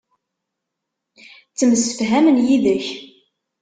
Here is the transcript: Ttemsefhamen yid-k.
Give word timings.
Ttemsefhamen 1.51 2.37
yid-k. 2.47 2.85